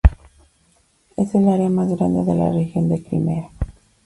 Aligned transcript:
Es 1.15 1.35
el 1.35 1.47
área 1.47 1.69
más 1.69 1.87
grande 1.95 2.23
de 2.25 2.33
la 2.33 2.49
región 2.51 2.89
de 2.89 3.03
Crimea. 3.03 3.51